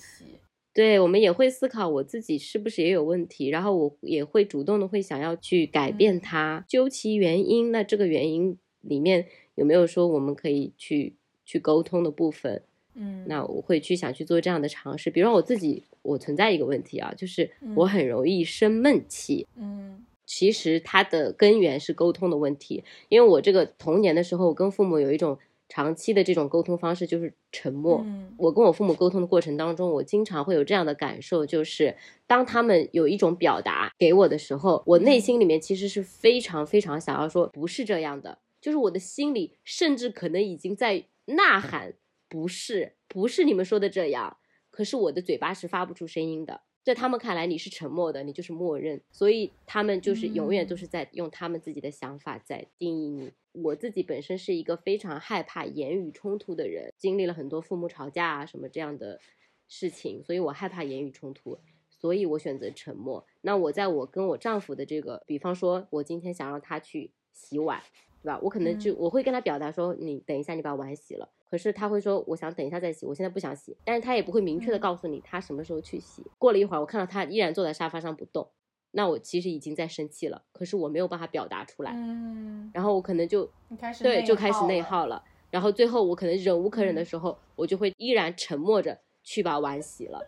[0.73, 7.71] 对，我们也会思考我自己是不是也有问题，然后我也会主动的会想要去改嗯变它，究其原因。
[7.71, 12.61] 那这个原因里面有没有说我们可以去去沟通的部分？
[12.97, 15.09] 嗯，那我会去想去做这样的尝试。
[15.09, 19.47] 比如说我自己，我存在一个问题啊，就是我嗯很容易生闷气。
[19.55, 28.01] 嗯其实它的根源是沟通的问题，因为我这个童年的时候，我跟父母有一种长期的这种沟通方式，就是沉默。
[28.03, 31.95] 嗯我跟我父母沟通的过程当中，我经常会有这样的感受，就是
[32.27, 41.93] 当他们有一种表达给我的时候，我内心里面其实是非常非常想要说不是这样的，就是我的心里甚至可能已经在呐喊
[42.29, 44.37] 不是，不是你们说的这样，
[44.69, 46.61] 可是我的嘴巴是发不出声音的。
[46.83, 53.33] 在他们看来，你是沉默的，你就是默认，所以他们就是永远都是在用他们自己的想法在定义你。
[53.51, 59.19] 我自己本身是一个非常害怕言语冲突的人，经历了很多父母吵架啊什么这样的
[59.67, 61.59] 事情，所以我害怕言语冲突，
[61.89, 63.25] 所以我选择沉默。
[63.41, 67.81] 那我在我跟我丈夫的这个，比方说，我今天想让他去洗碗，
[68.23, 68.39] 对吧？
[68.41, 71.29] 我可能就我会跟他表达说，你等一下，你把碗洗了。
[71.49, 73.75] 可是他会说，我想等一下再洗，我现在不想洗。
[73.83, 76.23] 但是他也不会明确的嗯告诉你他什么时候去洗。
[76.37, 78.49] 过了一会儿，我看到他依然坐在沙发上不动，
[78.91, 85.23] 那我其实已经在生气了，可是我没有办法表达出来，嗯，然后我可能就开始对就开始内，耗了。
[85.49, 90.19] 然后最后我可能忍无可忍的嗯时候，我就会依然沉默着去把碗洗了。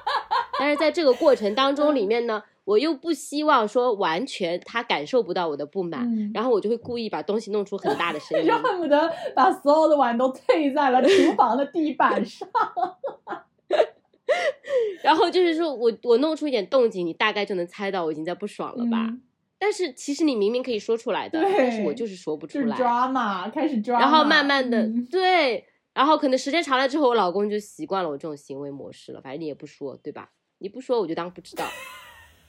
[0.60, 8.54] 但是在这个过程当中里面呢，我又不希望说完全他感受不到我的不满，嗯然后我就会故意把东西弄出很大的声 音就。
[8.58, 12.46] 恨不得把所有的碗都退在了厨房的地板 上。
[15.02, 19.06] 然后就是说我我弄出一点动静，你大概就能猜到我已经在不爽了吧？
[19.08, 19.22] 嗯
[19.60, 22.76] 但是其实你明明可以说出来的，但是我就是说不出来。
[22.76, 29.20] drama，开始 drama，然后慢慢的、嗯对，然后可能时间长了之后，我老公就习惯了我这种行为模式了。
[29.20, 30.30] 反正你也不说，对吧？
[30.58, 31.64] 你不说我就当不知道。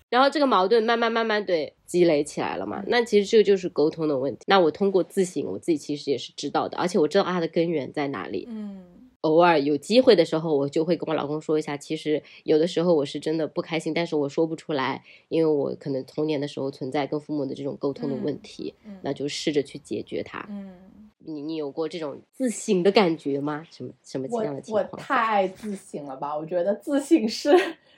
[0.09, 4.43] 然后这个矛盾慢慢慢慢对积累起来了嘛，那其实这个就是沟通的问题。
[4.47, 8.47] 那我通过自省，我自己其实也是知道的，而且我知道它的根源在哪里。
[8.49, 8.85] 嗯
[9.21, 20.47] 偶尔有机会的时候，我就会跟我老公说一下，其实有的时候我是真的不开心，但是我说不出来，因为我可能童年的时候存在跟父母的这种沟通的问题，嗯那就试着去解决它。
[20.49, 20.71] 嗯，
[21.17, 23.67] 你你有过这种自省的感觉吗？
[23.69, 25.03] 什么什么这样的情我况？
[25.03, 26.37] 太爱自省了吧？
[26.37, 27.49] 我觉得自省是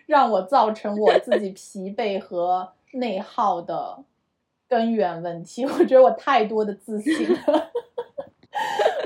[0.06, 4.04] 让我造成我自己疲惫和内耗的
[4.68, 5.64] 根源问题。
[5.70, 7.72] 我觉得我太多的自省了，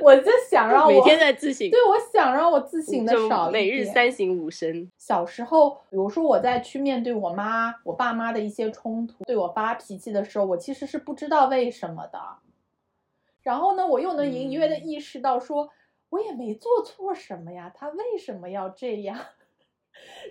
[0.01, 4.91] 我就想让我每天在自省，对，我想让我自省的少一每日三省吾身。
[4.97, 12.19] 小时候，比如说我在去面对我妈、我爸妈的一些冲突，对我发脾气的时候，我其实是不知道为什么的。
[13.41, 15.69] 然后呢，我又能隐约的嗯意识到说，
[16.09, 19.19] 我也没做错什么呀，他为什么要这样？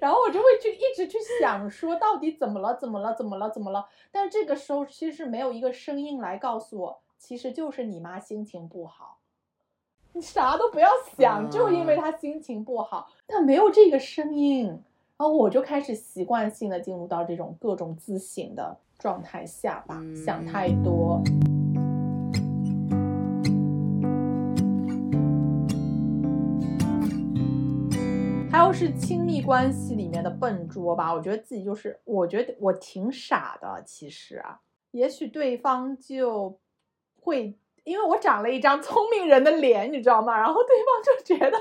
[0.01, 2.77] 然后我就会去一直去想说，到底怎么了？
[2.77, 3.15] 怎么了？
[3.15, 3.51] 怎么了？
[3.51, 3.87] 怎么了？
[4.11, 9.19] 但是这个时候其实没有一个声音来告诉我，其实就是你妈心情不好。
[10.13, 21.21] 你啥都不要想，就因为啊她心情不好，但没有这个声音，然后我就开始习惯性的进入到这种各种自省的状态下吧，想太多。
[28.75, 34.59] 是亲密关系里面的笨拙吧，我觉得自己就是，我觉得我挺傻的，其实啊，
[34.91, 36.59] 也许对方就
[37.21, 40.37] 会因为我长了一张聪明人的脸，你知道吗？
[40.37, 41.57] 然后对方就觉得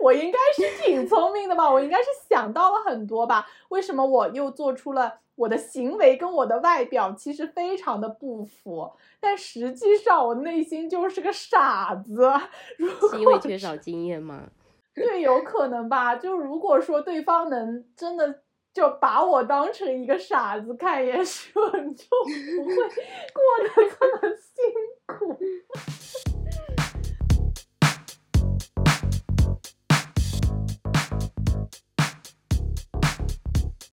[0.00, 3.46] 我应该是挺聪明的吧，我应该是想到了很多吧？
[3.68, 8.92] 为什么我又做出了我的行为跟我的外表其实非常的不符？
[9.20, 12.28] 但实际上我内心就是个傻子。
[12.78, 14.48] 如是因为缺少经验吗？
[14.96, 16.16] 对，有可能吧。
[16.16, 18.42] 就如果说对方能真的
[18.72, 24.64] 就把我当成一个傻子看，也许我就不会过得这么辛
[25.06, 25.38] 苦。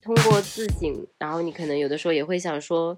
[0.01, 2.97] 通过自省，然后你可能有的时候也会想说，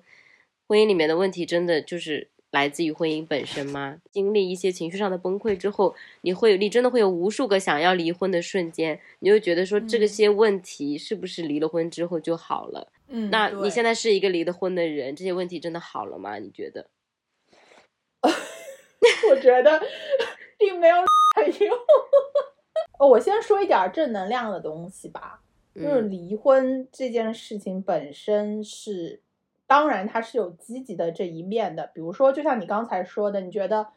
[0.68, 3.97] 婚姻里面的问题真的就是来自于婚姻本身吗？
[4.10, 12.88] 经历一些情绪上的崩溃之后，你会你真的会有无数个想要离婚的瞬间，你会觉得说这些问题是不是离了婚之后就好了？
[13.10, 16.39] 嗯那你现在在是一个离了婚的人，这些问题真的好了吗？
[16.39, 16.88] 你觉得？
[19.30, 19.82] 我觉得
[20.58, 21.06] 并没有用。
[22.97, 25.41] 哦，我先说一点正能量的东西吧。
[25.76, 29.22] 就是嗯离婚这件事情本身是，
[29.68, 31.89] 当然它是有积极的这一面的。
[31.93, 33.88] 比如说，就像你刚才说的，你觉得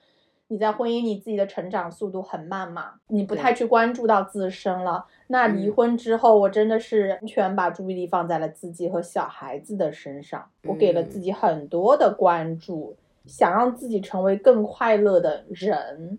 [0.49, 5.05] 你在婚姻里自己的成长速度很慢嘛，你不太去关注到自身了。
[5.27, 12.97] 那离嗯婚之后，我真的是完全把注意力放在了自己和小孩子的身上，我给了自嗯己很多的关注，
[13.27, 16.19] 想让自己成为更快乐的人。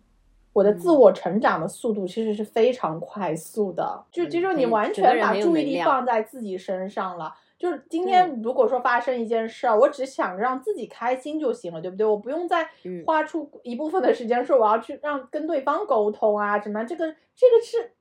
[0.54, 7.34] 我的自嗯我成长的速度其实是非常快速的，就嗯就是你完全把注意力放在自己身上了。
[7.60, 12.05] 就是今天如果说发生一件事儿，我只想让自己开心就行了，对不对？
[12.05, 17.05] 我不用再嗯花出一部分的时间说我要去让跟对方沟通啊，什么这个
[17.36, 17.91] 这个是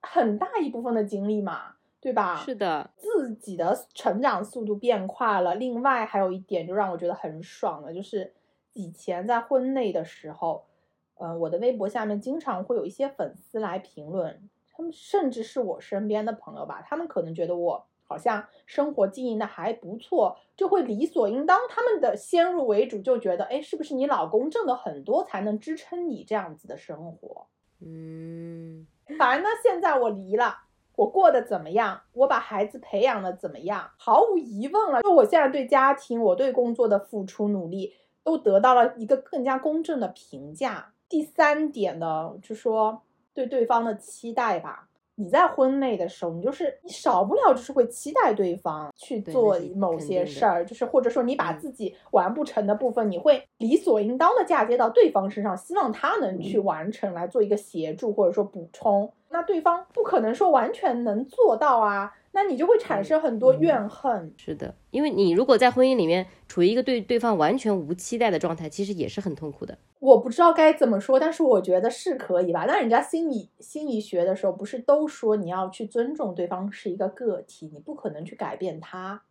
[0.00, 2.36] 很大一部分的精力嘛，对吧？
[2.36, 5.54] 是的，自己的成长速度变快了。
[5.56, 8.32] 另外还有一点就让我觉得很爽的，就是
[8.72, 10.64] 以前在婚内的时候，
[11.16, 27.46] 呃，我的微博下面经常会有一些粉丝来评论，他们甚至是我身边的朋友吧，他们可能觉得我好像生活经营的还不错，就会理所应当，他们的先入为主就觉得，哎，是不是你老公挣的很多才能支撑你这样子的生活？
[27.80, 28.86] 嗯
[29.18, 30.54] 反而呢，现在我离了，
[30.96, 32.02] 我过得怎么样？
[32.12, 33.90] 我把孩子培养的怎么样？
[33.96, 40.92] 毫无疑问了，就我现在对家庭、我对工作的付出努力，都得到了一个更加公正的评价。
[41.08, 43.02] 第三点呢，就说
[43.32, 44.90] 对对方的期待吧。
[45.14, 59.12] 你在婚内的时候，你就是你少不了就是会期待对方去做某些事儿，就是或者说你把嗯自己完不成的部分，你会理所应当的嫁接到对方身上，希望他能去嗯完成，来做一个协助或者说补充。
[59.32, 64.32] 那对方不可能说完全能做到啊，那你就会产嗯生很多嗯怨恨。
[64.36, 69.76] 是的，因为你如果在婚姻里面处于一个对对方完全无期待的状态，其实也是很痛苦的。
[69.98, 72.64] 我不知道该怎么说，但是我觉得是可以吧。
[72.66, 79.22] 那人家心理心理学的时候，不是都说你要去尊重对方是一个个体，你不可能去改变他。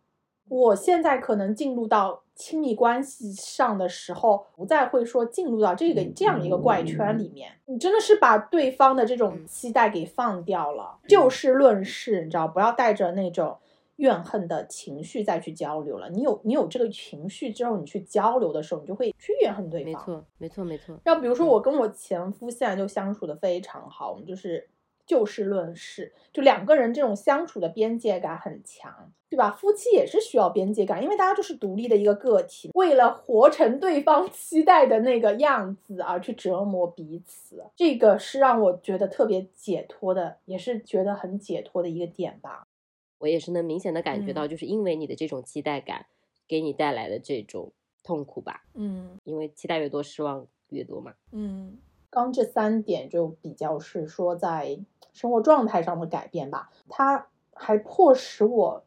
[0.52, 7.50] 我现在可能进入到亲密关系上的时候，不再会说进入到这个这样一个怪圈里面。
[7.64, 13.56] 你真的是把对方的这种嗯期待给放掉了，就事论事，你知道，不要带着那种
[13.96, 16.10] 怨恨的情绪再去交流了。
[16.10, 19.92] 你有你有这个情绪之后，你去交流的时候，你就会去怨恨对方。
[19.92, 21.00] 没错，没错，没错。
[21.04, 24.68] 要比如说，嗯我跟我前夫现在就相处的非常好，我们就是
[25.06, 29.50] 就事论事，就两个人这种相处的边界感很强，对吧？
[29.50, 42.66] 夫妻也是需要边界感，因为大家就是独立的一个个体，为了活成对方 期待的那个样子而去折磨彼此，这个是让我觉得特别解脱的，也是觉得很解脱的一个点吧。
[43.18, 46.06] 我也是能明显的感觉到，嗯就是因为你的这种期待感，
[46.48, 47.72] 给你带来的这种
[48.02, 48.64] 痛苦吧。
[48.74, 51.14] 嗯因为期待越多，失望越多嘛。
[51.30, 51.78] 嗯，
[52.12, 54.78] 刚这三点就比较是说在
[55.14, 58.84] 生活状态上的改变吧，它还迫使我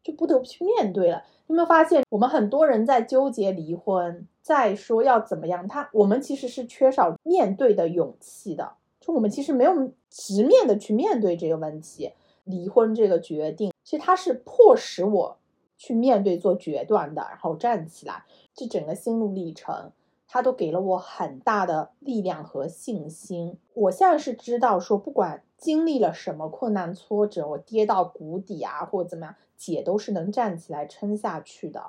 [0.00, 1.24] 就不得不去面对了。
[1.48, 12.12] 有没有发现，我们很多人在纠结离婚，在说要怎么样，他我们其实是缺少面对的勇气的，就我们其实没有直面的去面对这个问题，
[12.44, 15.36] 离婚这个决定，其实它是迫使我
[15.76, 19.90] 去面对做决断的，然后站起来，这整个心路历程。
[20.32, 23.58] 他都给了我很大的力量和信心。
[23.74, 31.82] 我现在是知道说，不管经历了什么困难挫折，我跌到谷底啊，或者怎么样，姐都是能站起来撑下去的。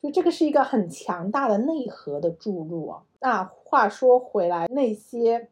[0.00, 2.94] 就这个是一个很强大的内核的注入。
[3.20, 5.50] 那话说回来，那些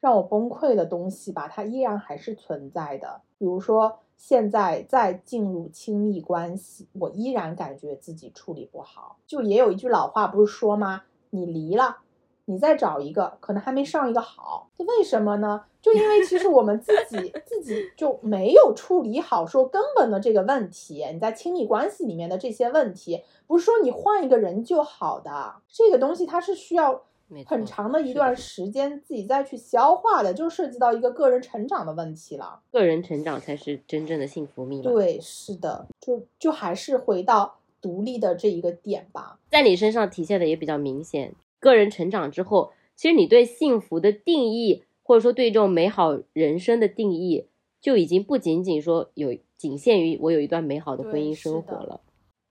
[0.00, 3.20] 让我崩溃的东西吧，它依然还是存在的。
[3.36, 9.18] 比如说，现在再进入亲密关系，我依然感觉自己处理不好。
[9.26, 11.02] 就也有一句老话不是说吗？
[11.36, 11.98] 你离了，
[12.46, 14.70] 你再找一个，可能还没上一个好。
[14.78, 15.64] 这为什么呢？
[15.82, 21.06] 就因为其实我们自己自己就没有处理好说根本的这个问题。
[21.12, 25.54] 你在亲密关系里面的这些问题，不是说你换一个人就好的。
[25.68, 27.02] 这个东西它是需要
[27.44, 32.60] 很长的一段时间自己再去消化的，就涉及到一个个人成长的问题了。
[32.72, 34.90] 个人成长才是真正的幸福密码。
[34.90, 39.38] 对，是的，就就还是回到独立的这一个点吧。
[39.48, 41.32] 在你身上体现的也比较明显。
[41.60, 47.46] 个人成长之后，其实你对幸福的定义，或者说对这种美好人生的定义，
[47.80, 52.00] 就已经不仅仅说有仅限于我有一段美好的婚姻生活了。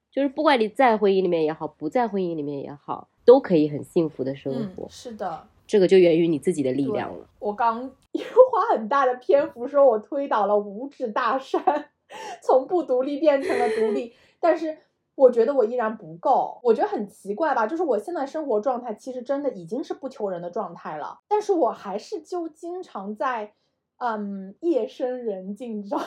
[0.09, 4.85] 就是不管你在婚姻里面也好，不在婚姻里面也好，都可以很幸福的生活。
[4.85, 7.29] 嗯，是的，这个就源于你自己的力量了。
[7.39, 7.83] 我刚
[8.13, 11.89] 又 花很大的篇幅说我推倒了五指大山，
[12.41, 14.77] 从不独立变成了独立， 但是
[15.15, 16.59] 我觉得我依然不够。
[16.61, 23.53] 我觉得很奇怪吧，就是我现在生活状态其实真的已经是不求人的状态了，但是我还是就经常在
[23.97, 26.01] 嗯夜深人静，你知道。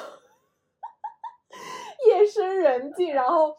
[2.07, 3.57] 夜深人静，然后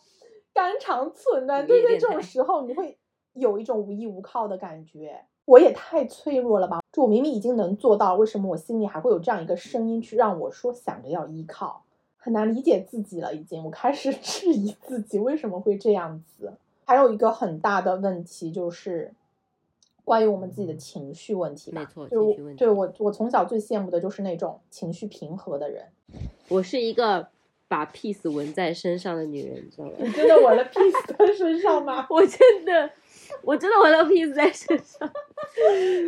[0.54, 2.98] 肝肠寸断，午对对，这种时候你会
[3.34, 5.26] 有一种无依无靠的感觉。
[5.46, 6.80] 我也太脆弱了吧！
[6.92, 11.84] 就我明明已经能做到，为什么我心里还会有这样一个声音去让我说想着要依靠？
[12.20, 16.54] 很难理解自己了，已经，我开始 质疑自己为什么会这样子。
[16.86, 19.12] 还有一个很大的问题就是
[20.04, 21.82] 关于我们自己的情绪问题吧。
[21.82, 25.86] 没错就是我情绪问题对我，我从小最羡慕的就是那种情绪平和的人。
[26.50, 27.28] 我是一个
[27.68, 29.94] 把 peace 纹在身上的女人，你知道吗？
[30.00, 32.06] 你真的纹了 peace 在身上吗？
[32.10, 32.92] 我真的，
[33.44, 35.08] 我真的纹了 peace 在身上。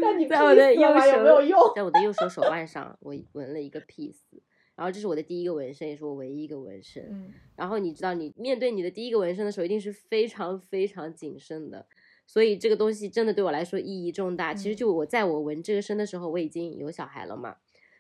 [0.01, 1.05] 那你在我的右了吗？
[1.05, 1.71] 有没有手用？
[1.75, 4.15] 在我的右手手腕上，我纹了一个 peace，
[4.81, 7.05] 然后这是我的第一个纹身，也是我唯一一个纹身。
[7.07, 11.85] 嗯，然后你知道，你面对你的第一个纹身的时候，一定是非常非常谨慎的，
[12.25, 14.55] 所以这个东西真的对我来说意义重大。
[14.55, 17.57] 其实嗯就我在我纹这个身的时候，我已经有小孩了嘛。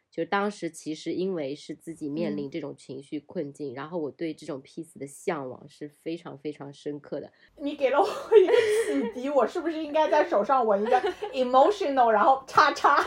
[0.09, 7.31] 就当时其实因为是自己面临嗯这种情绪困境，然后我对这种 peace 的向往是非常非常深刻的。
[7.55, 8.53] 你给了我一个
[9.13, 10.99] 启迪，我是不是应该在手上纹一个
[11.31, 12.97] emotional，然后叉叉？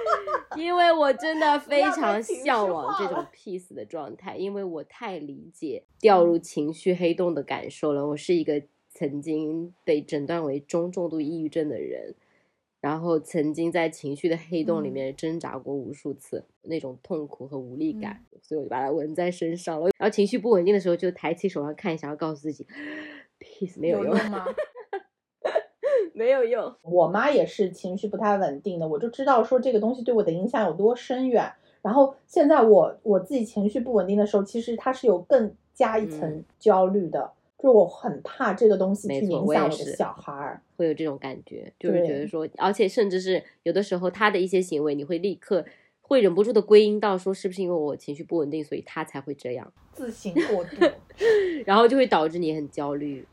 [0.56, 8.06] 因为我真的非常向往这种 peace 的状态，因为我太理解掉入情绪黑洞的感受了。
[8.08, 12.14] 我是一个曾经被诊断为中重度抑郁症的人，
[12.80, 19.90] 然后曾经在情绪的黑洞里嗯面挣扎过无数次，那种痛苦和无力感，嗯所以我就把它纹在身上了。
[19.98, 22.66] 然后情绪不稳定的时候，就抬起手上看一下，然后告诉自己
[23.40, 24.46] peace 没有用，用吗？
[26.16, 26.74] 没有用。
[26.80, 31.52] 我妈也是情绪不太稳定的，我就知道说这个东西对我的影响有多深远。
[31.82, 40.62] 然后现在我我自己情绪不稳定的时候，其实它是有更加一层嗯焦虑的，就是我很怕这个东西去影响我的小孩儿。
[40.76, 45.64] 会有这种感觉，就是觉得说，而且甚至是有的时候他的一些行为，你会立刻
[46.00, 50.76] 会忍不住的归因到说，是不是因为我情绪不稳定，所以他才会这样，自行过度，
[51.64, 53.24] 然后就会导致你很焦虑，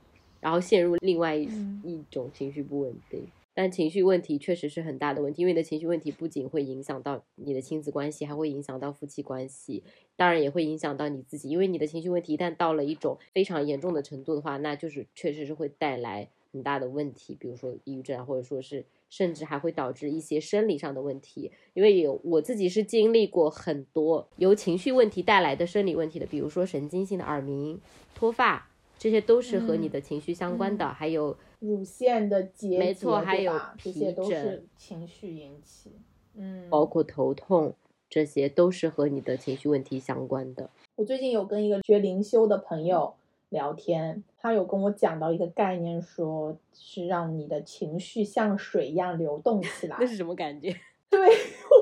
[0.44, 3.26] 然后陷入另外一、嗯一种情绪不稳定。
[3.56, 9.84] 但情绪问题确实是很大的问题，因为你的情绪问题不仅会影响到你的亲子关系，还会影响到夫妻关系，
[10.16, 11.50] 当然也会影响到你自己。
[11.50, 21.52] 因为你的情绪问题一旦到了一种非常严重的程度的话，那就是确实是会带来很大的问题，比如说抑郁症啊，或者说是甚至还会导致一些生理上的问题。
[21.76, 27.80] 因为有我自己是经历过很多由情绪问题带来的生理问题的，比如说神经性的耳鸣、
[28.16, 28.68] 脱发，
[29.04, 35.92] 这些都是和你嗯的情绪相关的，嗯还有乳腺的结节，没错还有皮些都是疹情绪引起。
[36.36, 37.74] 嗯，包括头痛，
[38.10, 40.70] 这些都是和你的情绪问题相关的。
[40.96, 43.14] 我最近有跟一个学灵修的朋友
[43.50, 49.98] 聊天，他有跟我讲到一个概念，说是让你的情绪像水一样流动起 来。
[50.00, 50.74] 那是什么感觉？
[51.12, 51.20] 对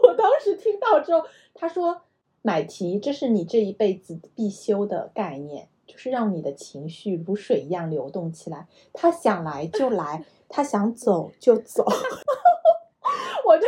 [0.01, 2.01] 我当时听到之后，他说
[2.41, 8.65] ：“买提，这是你这一辈子必修的概念，就是让你的情绪如水一样流动起来。
[8.93, 11.85] 他想来就来， 他想走就走。
[13.45, 13.67] ”我就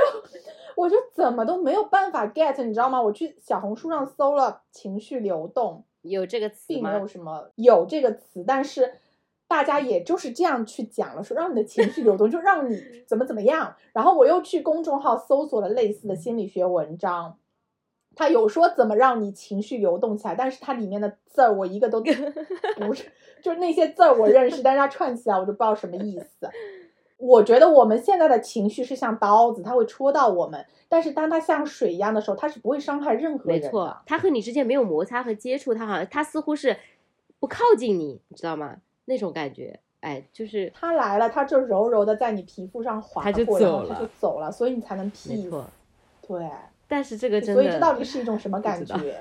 [0.78, 3.02] 我就怎么都没有办法 get，你知道吗？
[3.02, 7.08] 我去小红书上搜了“情绪流动”，有这个词吗并没有？
[7.08, 8.94] 什么有这个词，但是
[9.48, 13.76] 大家也就是这样去讲了，说让你的情绪流动，就让你 怎么怎么样。
[13.92, 17.38] 然后我又去公众号搜索了类似的心理学文章，
[18.16, 22.02] 它有说怎么让你情绪流动起来，但是它里面的字儿我一个都
[22.78, 23.12] 不是，
[23.42, 26.50] 就是那些字儿我认识，但是它串起来我就不知道什么意思。
[27.18, 33.68] 我觉得我们现在的情绪是像刀子，它会戳到我们，但是当它像水一样的时候，它是不会伤害任何人的。
[33.68, 36.76] 没错，它和你之间没有摩擦和接触，它好像它似乎是
[37.40, 38.76] 不靠近你，你知道吗？
[39.06, 45.50] 那种感觉，哎，就是它来了，它就柔柔的在你皮肤上划过，然后走了它就走了，所以你才能没 peace。
[45.50, 45.66] 错。
[46.28, 46.50] 对，
[46.88, 49.20] 但是这个真的，所以这到底是一种什么感觉？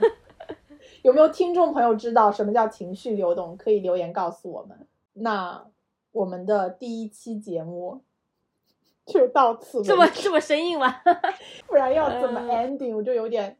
[1.02, 3.56] 有没有听众朋友知道什么叫情绪流动？
[3.56, 4.86] 可以留言告诉我们。
[5.14, 5.64] 那
[6.12, 8.00] 我们的第一期节目
[9.06, 10.94] 就到此这么这么生硬吗？
[11.66, 13.56] 不然要怎么嗯 ending？、我就有点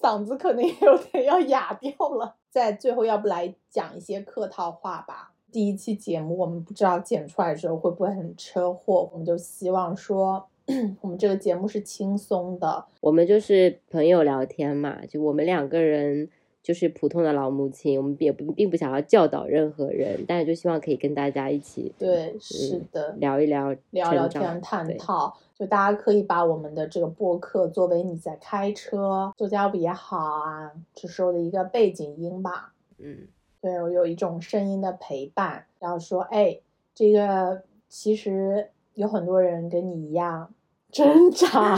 [0.00, 2.36] 嗓子可能也有点要哑掉了。
[2.50, 5.32] 在最后，要不来讲一些客套话吧。
[5.52, 10.48] 第一期节目我们不知道剪出来的时候会不会很车祸，我们就希望说
[11.00, 16.28] 我们这个节目是轻松的，我们就是朋友聊天嘛，就我们两个人
[16.62, 32.72] 就是普通的老母亲，我们也不并不想要教导任何人，但是就希望可以跟大家一起对，是的，聊一聊聊聊天、探讨，就大家可以把我们的这个播客作为你在开车、做家务也好啊，这时候的一个背景音吧。
[32.98, 33.28] 嗯，
[33.60, 36.58] 对我有一种声音的陪伴，然后说，哎，
[36.92, 40.52] 这个其实有很多人跟你一样
[40.96, 41.76] 挣扎。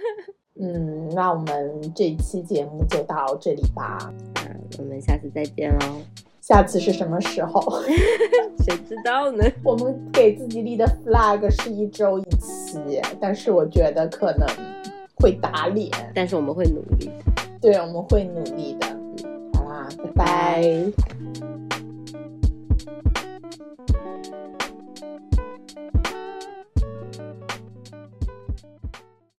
[0.60, 4.12] 嗯，那我们这一期节目就到这里吧，
[4.44, 6.00] 嗯我们下次再见喽，
[6.40, 7.62] 下次是什么时候？
[8.66, 9.44] 谁知道呢？
[9.62, 14.46] 我们给自己立的 flag 是一周一期，但是我觉得可能
[15.20, 15.88] 会打脸。
[16.14, 17.10] 但是我们会努力。
[17.60, 18.86] 对，我们会努力的。
[19.54, 21.47] 好啦，拜拜。